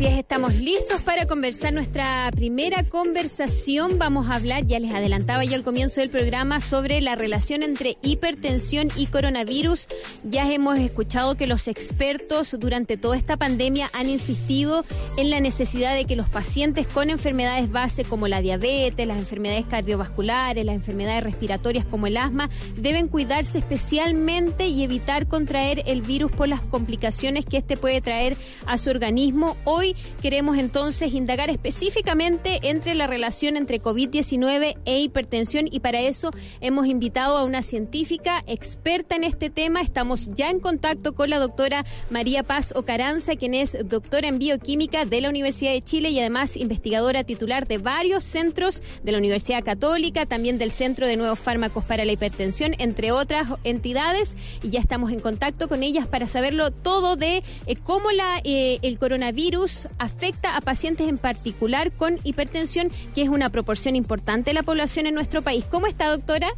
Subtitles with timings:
[0.00, 3.98] Así es, estamos listos para conversar nuestra primera conversación.
[3.98, 7.98] Vamos a hablar, ya les adelantaba yo al comienzo del programa, sobre la relación entre
[8.00, 9.88] hipertensión y coronavirus.
[10.24, 14.86] Ya hemos escuchado que los expertos durante toda esta pandemia han insistido
[15.18, 19.66] en la necesidad de que los pacientes con enfermedades base como la diabetes, las enfermedades
[19.66, 26.32] cardiovasculares, las enfermedades respiratorias como el asma, deben cuidarse especialmente y evitar contraer el virus
[26.32, 29.89] por las complicaciones que este puede traer a su organismo Hoy
[30.22, 36.86] queremos entonces indagar específicamente entre la relación entre COVID-19 e hipertensión y para eso hemos
[36.86, 39.80] invitado a una científica experta en este tema.
[39.80, 45.04] Estamos ya en contacto con la doctora María Paz Ocaranza, quien es doctora en bioquímica
[45.04, 49.64] de la Universidad de Chile y además investigadora titular de varios centros de la Universidad
[49.64, 54.36] Católica, también del Centro de Nuevos Fármacos para la Hipertensión, entre otras entidades.
[54.62, 58.10] Y ya estamos en contacto con ellas para saberlo todo de eh, cómo
[58.44, 64.50] eh, el coronavirus afecta a pacientes en particular con hipertensión, que es una proporción importante
[64.50, 65.64] de la población en nuestro país.
[65.64, 66.48] ¿Cómo está, doctora?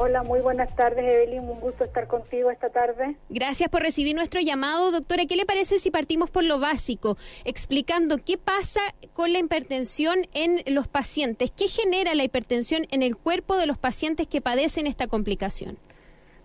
[0.00, 1.40] Hola, muy buenas tardes, Evelyn.
[1.40, 3.16] Un gusto estar contigo esta tarde.
[3.30, 5.26] Gracias por recibir nuestro llamado, doctora.
[5.26, 8.80] ¿Qué le parece si partimos por lo básico, explicando qué pasa
[9.12, 11.50] con la hipertensión en los pacientes?
[11.50, 15.78] ¿Qué genera la hipertensión en el cuerpo de los pacientes que padecen esta complicación?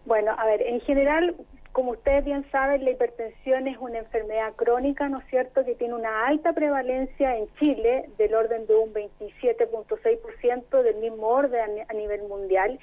[0.06, 1.36] Bueno, a ver, en general
[1.74, 5.96] como ustedes bien saben, la hipertensión es una enfermedad crónica, ¿no es cierto?, que tiene
[5.96, 12.22] una alta prevalencia en Chile, del orden de un 27.6%, del mismo orden a nivel
[12.24, 12.80] mundial,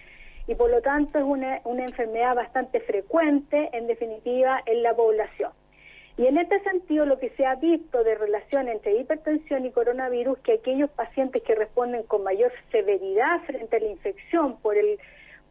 [0.49, 5.53] y por lo tanto es una, una enfermedad bastante frecuente, en definitiva, en la población.
[6.17, 10.41] Y en este sentido, lo que se ha visto de relación entre hipertensión y coronavirus,
[10.41, 14.99] que aquellos pacientes que responden con mayor severidad frente a la infección por el,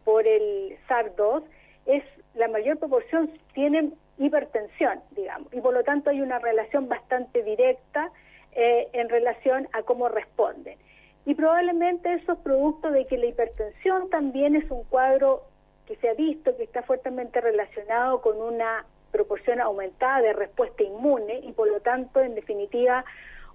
[0.03, 1.43] por el SARS-2,
[1.85, 2.03] es
[2.39, 8.11] la mayor proporción tienen hipertensión, digamos, y por lo tanto hay una relación bastante directa
[8.53, 10.77] eh, en relación a cómo responden.
[11.25, 15.43] Y probablemente eso es producto de que la hipertensión también es un cuadro
[15.85, 21.39] que se ha visto que está fuertemente relacionado con una proporción aumentada de respuesta inmune
[21.39, 23.03] y por lo tanto, en definitiva,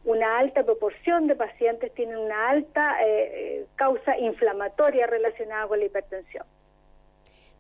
[0.05, 5.87] una alta proporción de pacientes tienen una alta eh, eh, causa inflamatoria relacionada con la
[5.87, 6.45] hipertensión.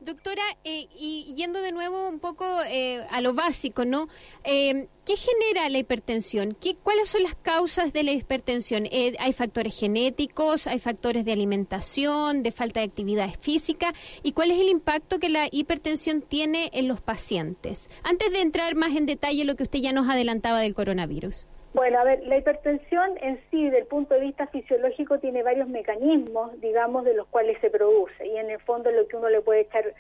[0.01, 4.09] Doctora, eh, y yendo de nuevo un poco eh, a lo básico, ¿no?
[4.43, 6.57] Eh, ¿Qué genera la hipertensión?
[6.61, 8.89] ¿Qué, ¿Cuáles son las causas de la hipertensión?
[9.19, 10.67] ¿Hay factores genéticos?
[10.67, 12.43] ¿Hay factores de alimentación?
[12.43, 13.95] ¿De falta de actividad física?
[14.23, 17.89] ¿Y cuál es el impacto que la hipertensión tiene en los pacientes?
[18.03, 21.47] Antes de entrar más en detalle lo que usted ya nos adelantaba del coronavirus.
[21.75, 26.61] Bueno, a ver, la hipertensión en sí, del punto de vista fisiológico, tiene varios mecanismos,
[26.61, 29.63] digamos, de los cuales se produce, y en el fondo lo que uno le puede
[29.63, 29.93] echar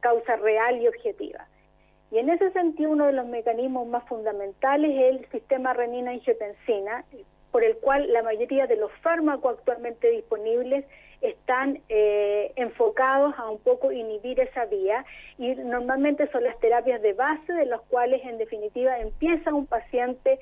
[0.00, 1.46] causa real y objetiva.
[2.10, 7.04] Y en ese sentido, uno de los mecanismos más fundamentales es el sistema renina-angiotensina,
[7.50, 10.86] por el cual la mayoría de los fármacos actualmente disponibles
[11.20, 15.04] están eh, enfocados a un poco inhibir esa vía
[15.36, 20.38] y normalmente son las terapias de base de las cuales en definitiva empieza un paciente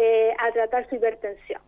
[0.00, 1.60] eh, a tratar su hipertensión.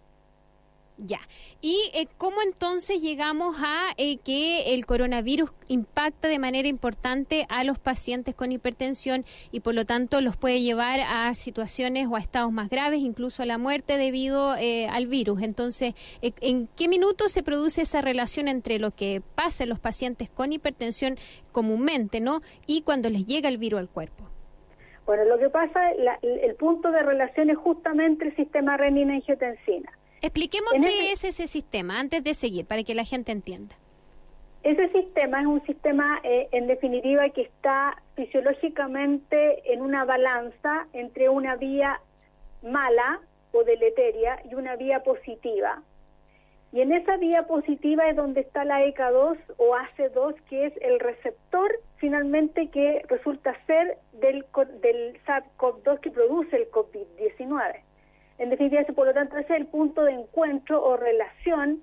[0.96, 1.20] Ya.
[1.60, 7.62] ¿Y eh, cómo entonces llegamos a eh, que el coronavirus impacta de manera importante a
[7.64, 12.20] los pacientes con hipertensión y por lo tanto los puede llevar a situaciones o a
[12.20, 15.42] estados más graves, incluso a la muerte debido al virus?
[15.42, 20.30] Entonces, ¿en qué minuto se produce esa relación entre lo que pasa en los pacientes
[20.30, 21.18] con hipertensión
[21.52, 22.40] comúnmente, ¿no?
[22.66, 24.32] Y cuando les llega el virus al cuerpo?
[25.06, 29.90] Bueno, lo que pasa, el punto de relación es justamente el sistema renina-angiotensina.
[30.20, 33.74] Expliquemos qué es ese sistema antes de seguir, para que la gente entienda.
[34.62, 41.28] Ese sistema es un sistema, eh, en definitiva, que está fisiológicamente en una balanza entre
[41.28, 42.00] una vía
[42.62, 43.20] mala
[43.50, 45.82] o deleteria y una vía positiva.
[46.72, 51.00] Y en esa vía positiva es donde está la ECA2 o AC2, que es el
[51.00, 54.46] receptor finalmente que resulta ser del,
[54.80, 57.80] del SARS-CoV-2 que produce el COVID-19.
[58.38, 61.82] En definitiva, por lo tanto, ese es el punto de encuentro o relación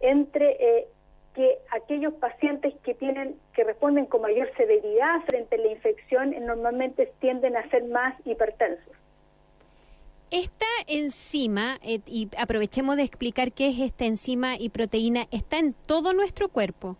[0.00, 0.88] entre eh,
[1.34, 7.10] que aquellos pacientes que tienen que responden con mayor severidad frente a la infección normalmente
[7.20, 8.94] tienden a ser más hipertensos.
[10.30, 15.72] Esta enzima, eh, y aprovechemos de explicar qué es esta enzima y proteína, ¿está en
[15.72, 16.96] todo nuestro cuerpo?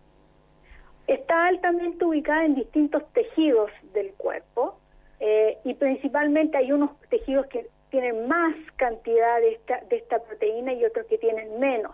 [1.09, 4.79] Está altamente ubicada en distintos tejidos del cuerpo
[5.19, 10.75] eh, y principalmente hay unos tejidos que tienen más cantidad de esta, de esta proteína
[10.75, 11.93] y otros que tienen menos.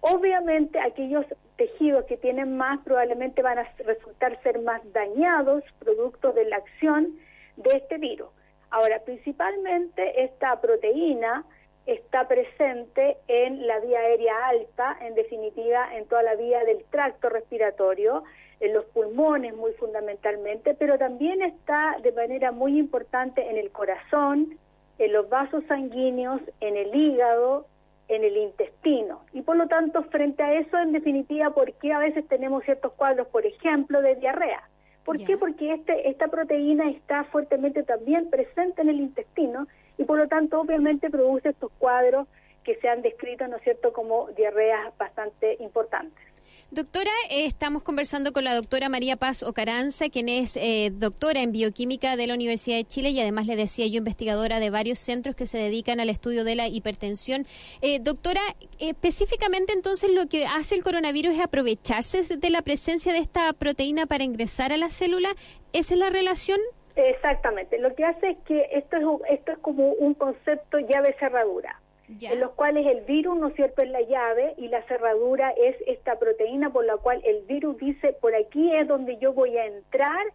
[0.00, 1.24] Obviamente aquellos
[1.56, 7.16] tejidos que tienen más probablemente van a resultar ser más dañados producto de la acción
[7.56, 8.28] de este virus.
[8.72, 11.44] Ahora, principalmente esta proteína
[11.84, 17.28] está presente en la vía aérea alta, en definitiva en toda la vía del tracto
[17.28, 18.24] respiratorio,
[18.60, 24.58] en los pulmones muy fundamentalmente, pero también está de manera muy importante en el corazón,
[24.98, 27.66] en los vasos sanguíneos, en el hígado,
[28.08, 29.20] en el intestino.
[29.34, 32.94] Y por lo tanto, frente a eso, en definitiva, ¿por qué a veces tenemos ciertos
[32.94, 34.62] cuadros, por ejemplo, de diarrea?
[35.04, 35.36] ¿Por qué?
[35.36, 39.66] Porque este, esta proteína está fuertemente también presente en el intestino
[39.98, 42.28] y por lo tanto obviamente produce estos cuadros
[42.64, 46.31] que se han descrito, ¿no es cierto?, como diarreas bastante importantes.
[46.74, 52.16] Doctora, estamos conversando con la doctora María Paz Ocaranza, quien es eh, doctora en bioquímica
[52.16, 55.44] de la Universidad de Chile y además le decía yo investigadora de varios centros que
[55.44, 57.44] se dedican al estudio de la hipertensión.
[57.82, 58.40] Eh, doctora,
[58.78, 64.06] específicamente entonces lo que hace el coronavirus es aprovecharse de la presencia de esta proteína
[64.06, 65.28] para ingresar a la célula.
[65.74, 66.58] ¿Esa es la relación?
[66.96, 67.78] Exactamente.
[67.80, 72.40] Lo que hace es que esto es, esto es como un concepto llave cerradura en
[72.40, 76.18] los cuales el virus, ¿no es cierto?, es la llave y la cerradura es esta
[76.18, 80.26] proteína por la cual el virus dice, por aquí es donde yo voy a entrar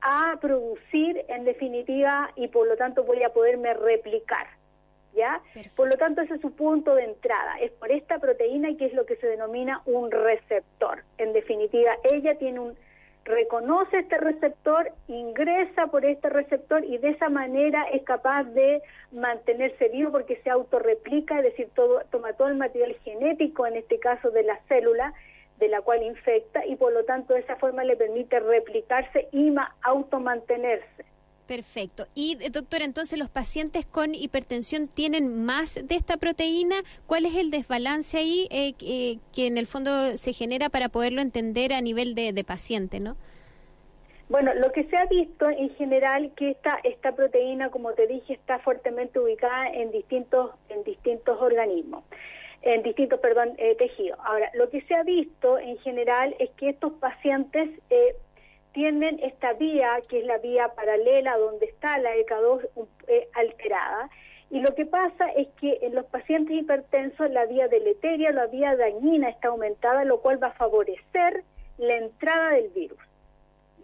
[0.00, 4.46] a producir en definitiva y por lo tanto voy a poderme replicar.
[5.14, 5.42] ¿Ya?
[5.76, 7.58] Por lo tanto, ese es su punto de entrada.
[7.60, 11.02] Es por esta proteína que es lo que se denomina un receptor.
[11.18, 12.74] En definitiva, ella tiene un
[13.24, 18.82] reconoce este receptor, ingresa por este receptor y de esa manera es capaz de
[19.12, 23.98] mantenerse vivo porque se autorreplica, es decir, todo, toma todo el material genético, en este
[23.98, 25.12] caso de la célula,
[25.58, 29.54] de la cual infecta y por lo tanto de esa forma le permite replicarse y
[29.82, 31.11] automantenerse.
[31.46, 32.04] Perfecto.
[32.14, 36.76] Y eh, doctora, entonces los pacientes con hipertensión tienen más de esta proteína.
[37.06, 41.20] ¿Cuál es el desbalance ahí eh, eh, que en el fondo se genera para poderlo
[41.20, 43.16] entender a nivel de, paciente, no?
[44.28, 48.32] Bueno, lo que se ha visto en general que esta esta proteína, como te dije,
[48.32, 52.04] está fuertemente ubicada en distintos en distintos organismos,
[52.62, 54.18] en distintos, perdón, tejidos.
[54.24, 57.68] Ahora, lo que se ha visto en general es que estos pacientes
[58.72, 62.68] tienen esta vía, que es la vía paralela donde está la ECA2
[63.06, 64.10] eh, alterada.
[64.50, 68.76] Y lo que pasa es que en los pacientes hipertensos la vía deleteria, la vía
[68.76, 71.44] dañina está aumentada, lo cual va a favorecer
[71.78, 72.98] la entrada del virus.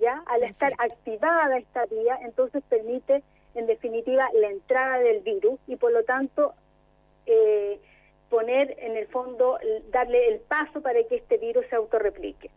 [0.01, 0.23] ¿Ya?
[0.27, 3.23] Al estar activada esta vía, entonces permite,
[3.55, 6.55] en definitiva, la entrada del virus y por lo tanto
[7.27, 7.81] eh,
[8.29, 9.59] poner en el fondo,
[9.91, 12.51] darle el paso para que este virus se autorreplique.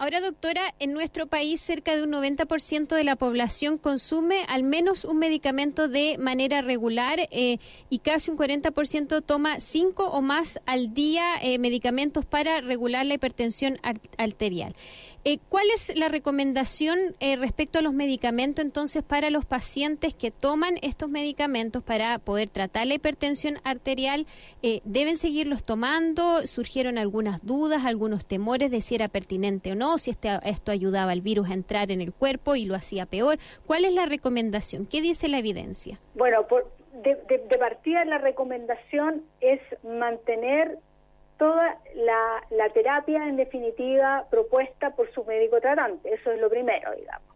[0.00, 5.04] Ahora, doctora, en nuestro país cerca de un 90% de la población consume al menos
[5.04, 7.58] un medicamento de manera regular eh,
[7.90, 13.14] y casi un 40% toma cinco o más al día eh, medicamentos para regular la
[13.14, 13.80] hipertensión
[14.18, 14.76] arterial.
[15.24, 20.78] Eh, ¿Cuál es la recomendación respecto a los medicamentos entonces para los pacientes que toman
[20.80, 24.26] estos medicamentos para poder tratar la hipertensión arterial?
[24.84, 26.46] ¿Deben seguirlos tomando?
[26.46, 29.87] ¿Surgieron algunas dudas, algunos temores de si era pertinente o no?
[29.96, 33.36] Si este, esto ayudaba al virus a entrar en el cuerpo y lo hacía peor.
[33.66, 34.86] ¿Cuál es la recomendación?
[34.86, 35.98] ¿Qué dice la evidencia?
[36.14, 36.46] Bueno,
[37.02, 40.78] de, partida la recomendación es mantener
[41.38, 46.12] toda la, terapia en definitiva propuesta por su médico tratante.
[46.12, 47.28] Eso es lo primero, digamos.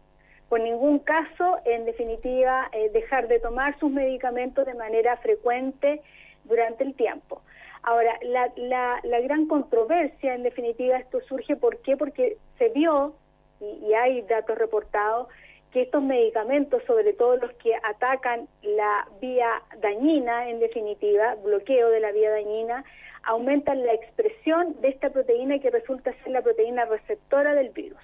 [0.49, 6.01] Por ningún caso, en definitiva, eh, dejar de tomar sus medicamentos de manera frecuente
[6.43, 7.41] durante el tiempo.
[7.83, 11.97] Ahora, la, la, la gran controversia, en definitiva, esto surge, ¿por qué?
[11.97, 13.13] Porque se vio,
[13.59, 15.27] y, hay datos reportados,
[15.71, 21.99] que estos medicamentos, sobre todo los que atacan la vía dañina, en definitiva, bloqueo de
[21.99, 22.85] la vía dañina,
[23.23, 27.99] aumentan la expresión de esta proteína que resulta ser la proteína receptora del virus.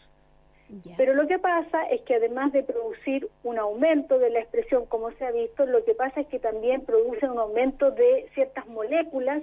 [0.97, 5.11] Pero lo que pasa es que además de producir un aumento de la expresión, como
[5.13, 9.41] se ha visto, lo que pasa es que también produce un aumento de ciertas moléculas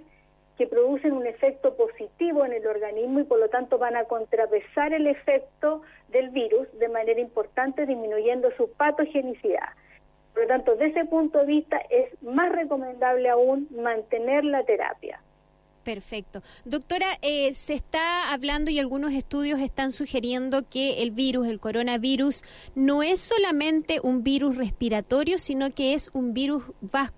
[0.57, 4.93] que producen un efecto positivo en el organismo y por lo tanto van a contrapesar
[4.93, 9.69] el efecto del virus de manera importante disminuyendo su patogenicidad.
[10.33, 15.21] Por lo tanto, desde ese punto de vista es más recomendable aún mantener la terapia.
[15.87, 16.43] Perfecto.
[16.65, 22.43] Doctora, eh, se está hablando y algunos estudios están sugiriendo que el virus, el coronavirus,
[22.75, 26.65] no es solamente un virus respiratorio, sino que es un virus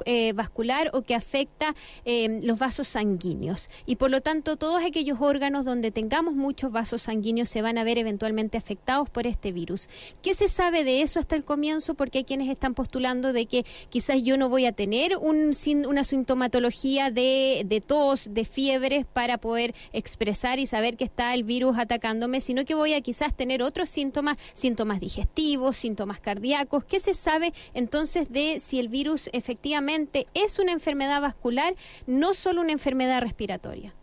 [0.04, 3.70] eh, vascular o que afecta eh, los vasos sanguíneos.
[3.86, 7.84] Y por lo tanto, todos aquellos órganos donde tengamos muchos vasos sanguíneos se van a
[7.84, 9.88] ver eventualmente afectados por este virus.
[10.20, 11.94] ¿Qué se sabe de eso hasta el comienzo?
[11.94, 15.52] Porque hay quienes están postulando de que quizás yo no voy a tener un,
[15.86, 21.44] una sintomatología de, de tos, de fiebres para poder expresar y saber que está el
[21.44, 26.84] virus atacándome, sino que voy a quizás tener otros síntomas, síntomas digestivos, síntomas cardíacos.
[26.84, 31.74] ¿Qué se sabe entonces de si el virus efectivamente es una enfermedad vascular,
[32.08, 33.94] no solo una enfermedad respiratoria?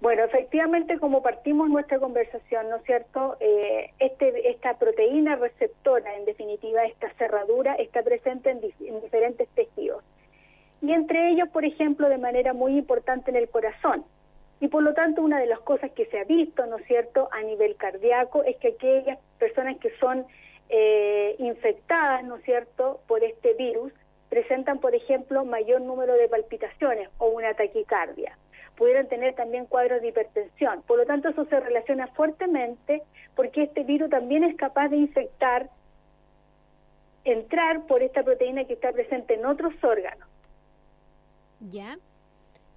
[0.00, 3.36] Bueno, efectivamente, como partimos nuestra conversación, ¿no es cierto?
[3.38, 10.02] Eh, este, esta proteína receptora, en definitiva, esta cerradura, está presente en, en, diferentes tejidos.
[10.82, 14.04] Y entre ellos, por ejemplo, de manera muy importante en el corazón.
[14.60, 17.28] Y por lo tanto, una de las cosas que se ha visto, ¿no es cierto?,
[17.32, 20.26] a nivel cardíaco, es que aquellas personas que son
[20.68, 23.92] eh, infectadas, ¿no es cierto?, por este virus,
[24.28, 28.36] presentan, por ejemplo, mayor número de palpitaciones o una taquicardia
[28.80, 30.80] pudieran tener también cuadros de hipertensión.
[30.86, 33.02] Por lo tanto, eso se relaciona fuertemente
[33.36, 35.68] porque este virus también es capaz de infectar,
[37.24, 40.26] entrar por esta proteína que está presente en otros órganos.
[41.60, 41.98] Ya.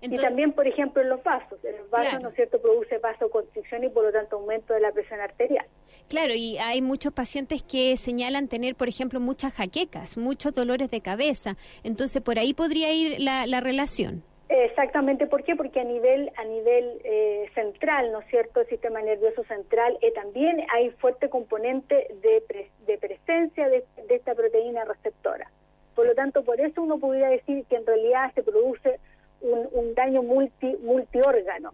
[0.01, 1.63] y también, por ejemplo, en los vasos.
[1.63, 4.91] En los vasos, ¿no es cierto?, produce vasoconstricción y por lo tanto aumento de la
[4.91, 5.65] presión arterial.
[6.09, 11.01] Claro, y hay muchos pacientes que señalan tener, por ejemplo, muchas jaquecas, muchos dolores de
[11.01, 11.55] cabeza.
[11.83, 14.23] Entonces, por ahí podría ir la, la relación.
[14.49, 15.55] Exactamente, ¿por qué?
[15.55, 20.11] Porque a nivel a nivel eh, central, ¿no es cierto?, el sistema nervioso central, eh,
[20.11, 22.43] también hay fuerte componente de,
[22.85, 25.49] de presencia de, de, esta proteína receptora.
[25.95, 28.99] Por lo tanto, por eso uno pudiera decir que en realidad se produce
[29.41, 31.73] un, daño multi multiórgano.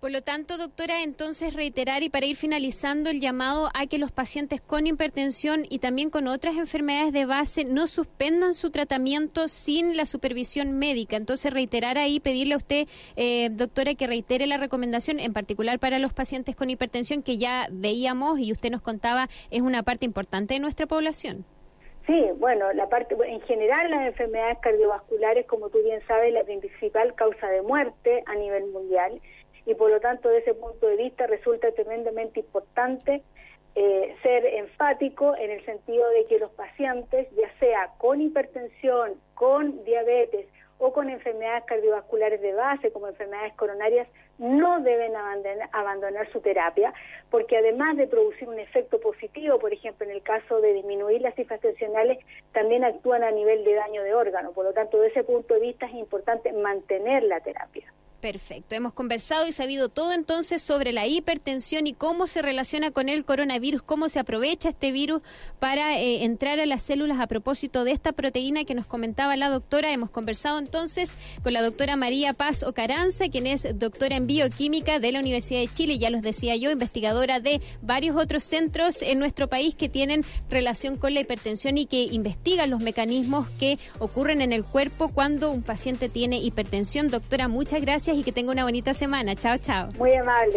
[0.00, 4.12] Por lo tanto, doctora, entonces reiterar y para ir finalizando el llamado a que los
[4.12, 9.96] pacientes con hipertensión y también con otras enfermedades de base no suspendan su tratamiento sin
[9.96, 11.16] la supervisión médica.
[11.16, 15.98] Entonces, reiterar ahí, pedirle a usted, eh, doctora, que reitere la recomendación, en particular para
[15.98, 20.52] los pacientes con hipertensión, que ya veíamos y usted nos contaba es una parte importante
[20.52, 21.46] de nuestra población.
[22.06, 27.14] Sí, bueno, la parte en general las enfermedades cardiovasculares, como tú bien sabes, la principal
[27.14, 29.20] causa de muerte a nivel mundial.
[29.64, 33.22] Y por lo tanto desde ese punto de vista resulta tremendamente importante
[33.74, 39.82] eh, ser enfático en el sentido de que los pacientes, ya sea con hipertensión, con
[39.84, 40.46] diabetes
[40.78, 45.12] o con enfermedades cardiovasculares de base, como enfermedades coronarias, no deben
[45.72, 46.92] abandonar, su terapia,
[47.30, 51.34] porque además de producir un efecto positivo, por ejemplo, en el caso de disminuir las
[51.34, 52.18] cifras tensionales,
[52.52, 54.52] también actúan a nivel de daño de órgano.
[54.52, 57.92] Por lo tanto, desde ese punto de vista es importante mantener la terapia.
[58.24, 58.74] Perfecto.
[58.74, 63.26] Hemos conversado y sabido todo entonces sobre la hipertensión y cómo se relaciona con el
[63.26, 65.20] coronavirus, cómo se aprovecha este virus
[65.58, 69.50] para eh, entrar a las células a propósito de esta proteína que nos comentaba la
[69.50, 69.92] doctora.
[69.92, 75.12] Hemos conversado entonces con la doctora María Paz Ocaranza, quien es doctora en bioquímica de
[75.12, 79.50] la Universidad de Chile, ya los decía yo, investigadora de varios otros centros en nuestro
[79.50, 84.54] país que tienen relación con la hipertensión y que investigan los mecanismos que ocurren en
[84.54, 87.08] el cuerpo cuando un paciente tiene hipertensión.
[87.08, 87.82] Doctora, muchas
[88.18, 89.34] y que tenga una bonita semana.
[89.34, 89.88] Chao, chao.
[89.98, 90.52] Muy amable.